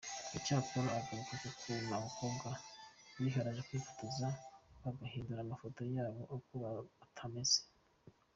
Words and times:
Icyakora 0.37 0.89
agaruka 0.99 1.33
ku 1.41 1.49
kuntu 1.61 1.89
abakobwa 1.99 2.47
biharaje 3.23 3.61
kwifotoza 3.67 4.27
bagahindura 4.83 5.39
amafoto 5.43 5.81
yabo 5.95 6.21
uko 6.37 6.53
batameze. 6.99 7.59